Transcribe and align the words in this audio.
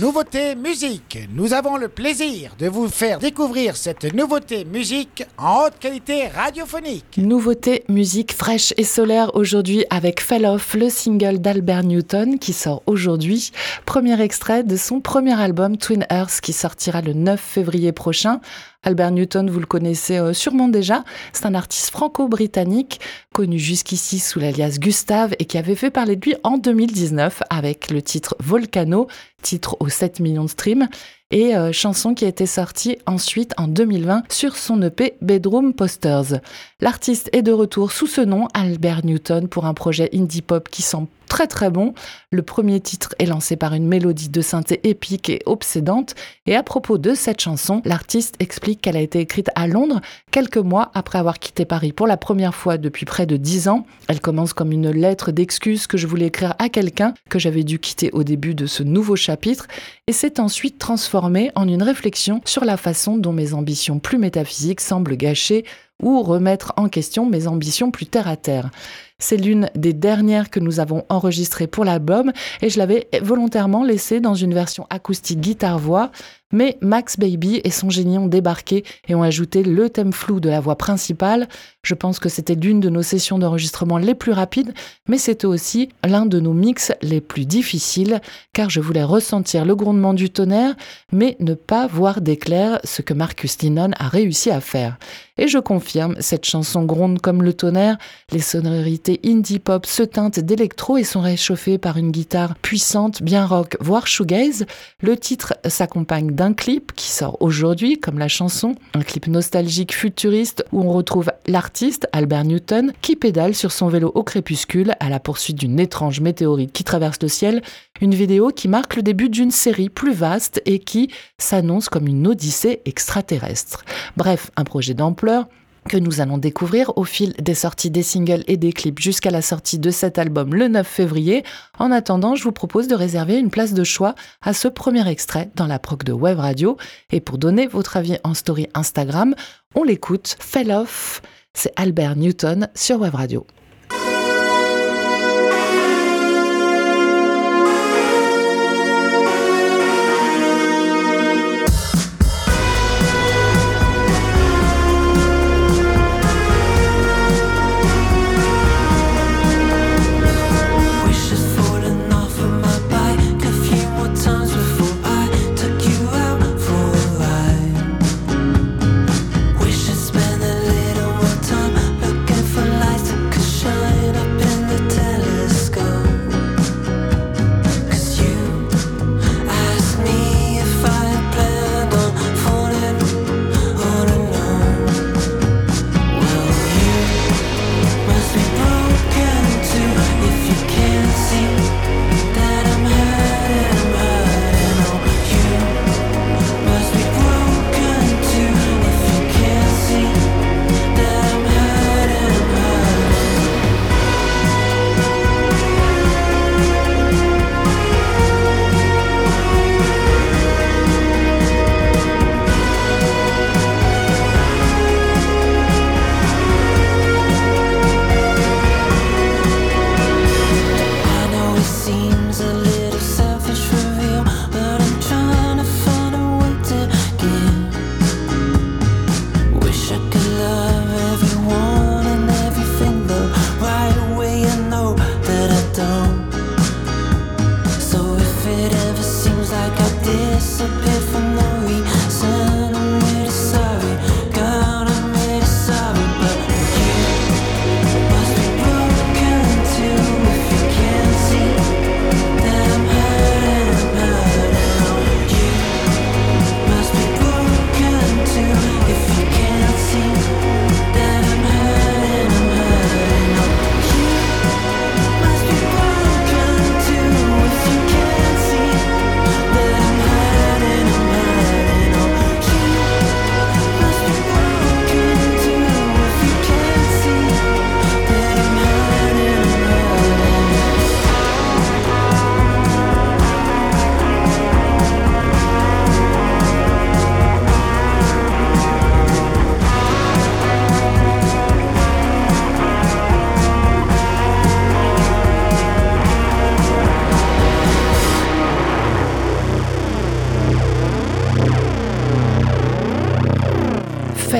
Nouveauté 0.00 0.54
musique. 0.54 1.18
Nous 1.34 1.52
avons 1.52 1.76
le 1.76 1.88
plaisir 1.88 2.52
de 2.58 2.68
vous 2.68 2.88
faire 2.88 3.18
découvrir 3.18 3.76
cette 3.76 4.14
nouveauté 4.14 4.64
musique 4.64 5.24
en 5.36 5.64
haute 5.66 5.78
qualité 5.78 6.26
radiophonique. 6.28 7.18
Nouveauté 7.18 7.84
musique 7.90 8.32
fraîche 8.32 8.72
et 8.78 8.84
solaire 8.84 9.30
aujourd'hui 9.34 9.84
avec 9.90 10.22
Fell 10.22 10.46
Off, 10.46 10.72
le 10.72 10.88
single 10.88 11.38
d'Albert 11.38 11.82
Newton 11.82 12.38
qui 12.38 12.54
sort 12.54 12.82
aujourd'hui. 12.86 13.50
Premier 13.84 14.18
extrait 14.22 14.64
de 14.64 14.76
son 14.76 15.02
premier 15.02 15.38
album 15.38 15.76
Twin 15.76 16.06
Earth 16.10 16.40
qui 16.40 16.54
sortira 16.54 17.02
le 17.02 17.12
9 17.12 17.38
février 17.38 17.92
prochain. 17.92 18.40
Albert 18.82 19.10
Newton, 19.10 19.50
vous 19.50 19.60
le 19.60 19.66
connaissez 19.66 20.16
euh, 20.16 20.32
sûrement 20.32 20.68
déjà. 20.68 21.04
C'est 21.34 21.44
un 21.44 21.54
artiste 21.54 21.90
franco-britannique 21.90 22.98
connu 23.34 23.58
jusqu'ici 23.58 24.18
sous 24.18 24.40
l'alias 24.40 24.78
Gustave 24.78 25.34
et 25.38 25.44
qui 25.44 25.58
avait 25.58 25.74
fait 25.74 25.90
parler 25.90 26.16
de 26.16 26.24
lui 26.24 26.34
en 26.44 26.56
2019 26.56 27.42
avec 27.50 27.90
le 27.90 28.00
titre 28.00 28.36
Volcano, 28.40 29.06
titre 29.42 29.76
aux 29.80 29.90
7 29.90 30.20
millions 30.20 30.44
de 30.44 30.50
streams 30.50 30.88
et 31.30 31.54
euh, 31.54 31.72
chanson 31.72 32.14
qui 32.14 32.24
a 32.24 32.28
été 32.28 32.46
sortie 32.46 32.96
ensuite 33.04 33.52
en 33.58 33.68
2020 33.68 34.22
sur 34.32 34.56
son 34.56 34.80
EP 34.80 35.14
Bedroom 35.20 35.74
Posters. 35.74 36.40
L'artiste 36.80 37.28
est 37.34 37.42
de 37.42 37.52
retour 37.52 37.92
sous 37.92 38.06
ce 38.06 38.22
nom, 38.22 38.48
Albert 38.54 39.04
Newton, 39.04 39.48
pour 39.48 39.66
un 39.66 39.74
projet 39.74 40.08
indie 40.14 40.42
pop 40.42 40.68
qui 40.70 40.80
semble 40.80 41.08
très 41.30 41.46
très 41.46 41.70
bon. 41.70 41.94
Le 42.30 42.42
premier 42.42 42.80
titre 42.80 43.14
est 43.18 43.24
lancé 43.24 43.56
par 43.56 43.72
une 43.72 43.86
mélodie 43.86 44.28
de 44.28 44.40
synthé 44.42 44.80
épique 44.82 45.30
et 45.30 45.40
obsédante. 45.46 46.14
Et 46.44 46.56
à 46.56 46.62
propos 46.62 46.98
de 46.98 47.14
cette 47.14 47.40
chanson, 47.40 47.80
l'artiste 47.84 48.34
explique 48.40 48.82
qu'elle 48.82 48.96
a 48.96 49.00
été 49.00 49.20
écrite 49.20 49.48
à 49.54 49.68
Londres 49.68 50.00
quelques 50.32 50.58
mois 50.58 50.90
après 50.92 51.18
avoir 51.18 51.38
quitté 51.38 51.64
Paris 51.64 51.92
pour 51.92 52.08
la 52.08 52.16
première 52.16 52.54
fois 52.54 52.76
depuis 52.78 53.06
près 53.06 53.26
de 53.26 53.36
dix 53.36 53.68
ans. 53.68 53.86
Elle 54.08 54.20
commence 54.20 54.52
comme 54.52 54.72
une 54.72 54.90
lettre 54.90 55.30
d'excuse 55.30 55.86
que 55.86 55.96
je 55.96 56.08
voulais 56.08 56.26
écrire 56.26 56.54
à 56.58 56.68
quelqu'un 56.68 57.14
que 57.30 57.38
j'avais 57.38 57.62
dû 57.62 57.78
quitter 57.78 58.10
au 58.12 58.24
début 58.24 58.56
de 58.56 58.66
ce 58.66 58.82
nouveau 58.82 59.14
chapitre 59.14 59.68
et 60.08 60.12
s'est 60.12 60.40
ensuite 60.40 60.78
transformée 60.78 61.52
en 61.54 61.68
une 61.68 61.84
réflexion 61.84 62.40
sur 62.44 62.64
la 62.64 62.76
façon 62.76 63.16
dont 63.16 63.32
mes 63.32 63.54
ambitions 63.54 64.00
plus 64.00 64.18
métaphysiques 64.18 64.80
semblent 64.80 65.16
gâcher 65.16 65.64
ou 66.02 66.22
remettre 66.22 66.72
en 66.76 66.88
question 66.88 67.26
mes 67.26 67.46
ambitions 67.46 67.90
plus 67.90 68.06
terre 68.06 68.28
à 68.28 68.36
terre. 68.36 68.70
C'est 69.18 69.36
l'une 69.36 69.70
des 69.74 69.92
dernières 69.92 70.50
que 70.50 70.60
nous 70.60 70.80
avons 70.80 71.04
enregistrées 71.08 71.66
pour 71.66 71.84
l'album 71.84 72.32
et 72.62 72.70
je 72.70 72.78
l'avais 72.78 73.08
volontairement 73.22 73.84
laissée 73.84 74.20
dans 74.20 74.34
une 74.34 74.54
version 74.54 74.86
acoustique 74.90 75.40
guitare-voix 75.40 76.10
mais 76.52 76.78
Max 76.80 77.18
Baby 77.18 77.60
et 77.64 77.70
son 77.70 77.90
génie 77.90 78.18
ont 78.18 78.26
débarqué 78.26 78.84
et 79.08 79.14
ont 79.14 79.22
ajouté 79.22 79.62
le 79.62 79.88
thème 79.90 80.12
flou 80.12 80.40
de 80.40 80.48
la 80.48 80.60
voix 80.60 80.76
principale. 80.76 81.48
Je 81.82 81.94
pense 81.94 82.18
que 82.18 82.28
c'était 82.28 82.54
l'une 82.54 82.80
de 82.80 82.88
nos 82.88 83.02
sessions 83.02 83.38
d'enregistrement 83.38 83.98
les 83.98 84.14
plus 84.14 84.32
rapides, 84.32 84.74
mais 85.08 85.18
c'était 85.18 85.46
aussi 85.46 85.88
l'un 86.04 86.26
de 86.26 86.40
nos 86.40 86.52
mix 86.52 86.92
les 87.02 87.20
plus 87.20 87.46
difficiles, 87.46 88.20
car 88.52 88.70
je 88.70 88.80
voulais 88.80 89.04
ressentir 89.04 89.64
le 89.64 89.74
grondement 89.74 90.14
du 90.14 90.30
tonnerre, 90.30 90.74
mais 91.12 91.36
ne 91.40 91.54
pas 91.54 91.86
voir 91.86 92.20
d'éclair, 92.20 92.80
ce 92.84 93.02
que 93.02 93.14
Marcus 93.14 93.58
Linon 93.62 93.90
a 93.98 94.08
réussi 94.08 94.50
à 94.50 94.60
faire. 94.60 94.98
Et 95.38 95.48
je 95.48 95.58
confirme, 95.58 96.16
cette 96.20 96.44
chanson 96.44 96.84
gronde 96.84 97.22
comme 97.22 97.42
le 97.42 97.54
tonnerre, 97.54 97.96
les 98.30 98.40
sonorités 98.40 99.20
indie 99.24 99.58
pop 99.58 99.86
se 99.86 100.02
teintent 100.02 100.38
d'électro 100.38 100.98
et 100.98 101.04
sont 101.04 101.22
réchauffées 101.22 101.78
par 101.78 101.96
une 101.96 102.10
guitare 102.10 102.56
puissante, 102.56 103.22
bien 103.22 103.46
rock, 103.46 103.78
voire 103.80 104.06
shoegaze. 104.06 104.66
Le 105.00 105.16
titre 105.16 105.54
s'accompagne 105.66 106.32
d'un 106.40 106.54
clip 106.54 106.92
qui 106.96 107.10
sort 107.10 107.36
aujourd'hui, 107.40 108.00
comme 108.00 108.18
la 108.18 108.26
chanson, 108.26 108.74
un 108.94 109.02
clip 109.02 109.26
nostalgique 109.26 109.94
futuriste 109.94 110.64
où 110.72 110.80
on 110.80 110.90
retrouve 110.90 111.30
l'artiste 111.46 112.08
Albert 112.12 112.44
Newton 112.44 112.94
qui 113.02 113.14
pédale 113.14 113.54
sur 113.54 113.72
son 113.72 113.88
vélo 113.88 114.10
au 114.14 114.22
crépuscule 114.22 114.94
à 115.00 115.10
la 115.10 115.20
poursuite 115.20 115.58
d'une 115.58 115.78
étrange 115.78 116.22
météorite 116.22 116.72
qui 116.72 116.82
traverse 116.82 117.18
le 117.20 117.28
ciel, 117.28 117.60
une 118.00 118.14
vidéo 118.14 118.52
qui 118.56 118.68
marque 118.68 118.96
le 118.96 119.02
début 119.02 119.28
d'une 119.28 119.50
série 119.50 119.90
plus 119.90 120.14
vaste 120.14 120.62
et 120.64 120.78
qui 120.78 121.10
s'annonce 121.36 121.90
comme 121.90 122.06
une 122.06 122.26
odyssée 122.26 122.80
extraterrestre. 122.86 123.84
Bref, 124.16 124.50
un 124.56 124.64
projet 124.64 124.94
d'ampleur 124.94 125.46
que 125.90 125.96
nous 125.96 126.20
allons 126.20 126.38
découvrir 126.38 126.96
au 126.96 127.02
fil 127.02 127.32
des 127.40 127.56
sorties 127.56 127.90
des 127.90 128.04
singles 128.04 128.44
et 128.46 128.56
des 128.56 128.72
clips 128.72 129.00
jusqu'à 129.00 129.32
la 129.32 129.42
sortie 129.42 129.80
de 129.80 129.90
cet 129.90 130.18
album 130.18 130.54
le 130.54 130.68
9 130.68 130.86
février. 130.86 131.42
En 131.80 131.90
attendant, 131.90 132.36
je 132.36 132.44
vous 132.44 132.52
propose 132.52 132.86
de 132.86 132.94
réserver 132.94 133.36
une 133.36 133.50
place 133.50 133.74
de 133.74 133.82
choix 133.82 134.14
à 134.40 134.52
ce 134.52 134.68
premier 134.68 135.08
extrait 135.08 135.50
dans 135.56 135.66
la 135.66 135.80
proc 135.80 136.04
de 136.04 136.12
Web 136.12 136.38
Radio. 136.38 136.76
Et 137.10 137.20
pour 137.20 137.38
donner 137.38 137.66
votre 137.66 137.96
avis 137.96 138.18
en 138.22 138.34
story 138.34 138.68
Instagram, 138.72 139.34
on 139.74 139.82
l'écoute. 139.82 140.36
Fell 140.38 140.70
Off, 140.70 141.22
c'est 141.54 141.72
Albert 141.74 142.14
Newton 142.14 142.68
sur 142.76 143.00
Web 143.00 143.16
Radio. 143.16 143.44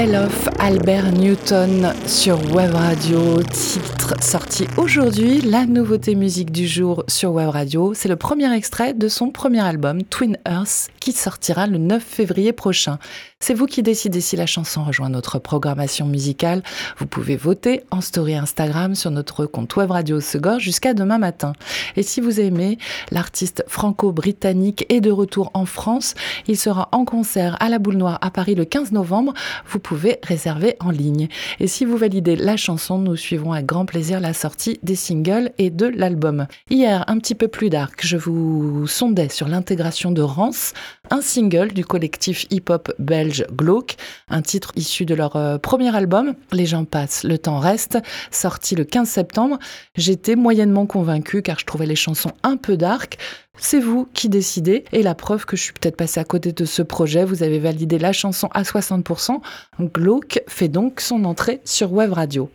Of 0.01 0.49
Albert 0.59 1.13
Newton 1.13 1.93
sur 2.07 2.39
Web 2.55 2.73
Radio, 2.73 3.43
titre 3.43 4.15
sorti 4.23 4.67
aujourd'hui, 4.79 5.43
la 5.43 5.67
nouveauté 5.67 6.15
musique 6.15 6.51
du 6.51 6.67
jour 6.67 7.05
sur 7.07 7.33
Web 7.33 7.51
Radio. 7.51 7.93
C'est 7.93 8.09
le 8.09 8.17
premier 8.17 8.51
extrait 8.55 8.95
de 8.95 9.09
son 9.09 9.29
premier 9.29 9.61
album, 9.61 10.03
Twin 10.03 10.39
Earth, 10.49 10.89
qui 11.01 11.13
sortira 11.13 11.67
le 11.67 11.77
9 11.77 12.03
février 12.03 12.55
prochain. 12.55 12.99
C'est 13.41 13.55
vous 13.55 13.67
qui 13.67 13.83
décidez 13.83 14.21
si 14.21 14.37
la 14.37 14.47
chanson 14.47 14.85
rejoint 14.85 15.09
notre 15.09 15.39
programmation 15.39 16.07
musicale. 16.07 16.63
Vous 16.99 17.07
pouvez 17.07 17.37
voter 17.37 17.83
en 17.91 18.01
story 18.01 18.35
Instagram 18.35 18.95
sur 18.95 19.11
notre 19.11 19.47
compte 19.47 19.77
Web 19.77 19.91
Radio 19.91 20.21
Segor 20.21 20.61
jusqu'à 20.61 20.93
demain 20.93 21.19
matin. 21.19 21.53
Et 21.97 22.03
si 22.03 22.21
vous 22.21 22.39
aimez, 22.39 22.77
l'artiste 23.11 23.65
franco-britannique 23.67 24.85
est 24.89 25.01
de 25.01 25.11
retour 25.11 25.51
en 25.55 25.65
France. 25.65 26.15
Il 26.49 26.59
sera 26.59 26.89
en 26.93 27.05
concert 27.05 27.57
à 27.61 27.69
la 27.69 27.79
Boule 27.79 27.97
Noire 27.97 28.19
à 28.21 28.31
Paris 28.31 28.55
le 28.55 28.67
15 28.67 28.93
novembre. 28.93 29.33
Vous 29.67 29.79
pouvez 29.91 30.21
réserver 30.23 30.77
en 30.79 30.93
ligne. 30.93 31.27
Et 31.59 31.67
si 31.67 31.85
vous 31.85 31.97
validez 31.97 32.37
la 32.37 32.57
chanson, 32.57 32.99
nous 32.99 33.17
suivrons 33.17 33.55
avec 33.55 33.67
grand 33.67 33.87
plaisir 33.87 34.21
la 34.21 34.33
sortie 34.33 34.79
des 34.85 34.95
singles 34.95 35.51
et 35.59 35.71
de 35.71 35.87
l'album. 35.87 36.47
Hier, 36.71 37.03
un 37.09 37.19
petit 37.19 37.35
peu 37.35 37.49
plus 37.49 37.71
dark, 37.71 38.07
je 38.07 38.17
vous 38.17 38.87
sondais 38.87 39.31
sur 39.31 39.49
l'intégration 39.49 40.13
de 40.13 40.23
Rance, 40.23 40.75
un 41.11 41.21
single 41.21 41.73
du 41.73 41.85
collectif 41.85 42.47
hip-hop 42.51 42.93
belge 43.01 43.45
Glauque, 43.53 43.97
un 44.29 44.43
titre 44.43 44.71
issu 44.77 45.07
de 45.07 45.17
leur 45.17 45.35
euh, 45.35 45.59
premier 45.59 45.93
album, 45.93 46.35
Les 46.53 46.67
gens 46.67 46.85
passent, 46.85 47.25
le 47.25 47.37
temps 47.37 47.59
reste, 47.59 47.99
sorti 48.31 48.77
le 48.77 48.85
15 48.85 49.09
septembre. 49.09 49.59
J'étais 49.97 50.37
moyennement 50.37 50.87
convaincue 50.87 51.43
car 51.43 51.59
je 51.59 51.67
trouvais 51.67 51.87
les 51.87 51.97
chansons 51.97 52.31
un 52.45 52.57
peu 52.57 52.77
dark. 52.77 53.19
C'est 53.63 53.79
vous 53.79 54.09
qui 54.15 54.31
décidez 54.31 54.85
et 54.91 55.03
la 55.03 55.15
preuve 55.15 55.45
que 55.45 55.55
je 55.55 55.63
suis 55.63 55.73
peut-être 55.75 55.97
passée 55.97 56.19
à 56.19 56.25
côté 56.25 56.51
de 56.53 56.65
ce 56.65 56.81
projet, 56.81 57.25
vous 57.27 57.43
avez 57.43 57.59
validé 57.59 57.99
la 57.99 58.13
chanson 58.13 58.49
à 58.53 58.63
60%. 58.63 59.41
Glauque 59.81 60.43
fait 60.49 60.69
donc 60.69 61.01
son 61.01 61.25
entrée 61.25 61.61
sur 61.67 61.93
Web 61.93 62.13
Radio. 62.13 62.49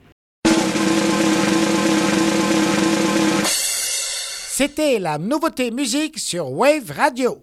C'était 4.58 5.00
la 5.00 5.18
nouveauté 5.20 5.70
musique 5.70 6.18
sur 6.18 6.52
Wave 6.52 6.92
Radio. 6.92 7.38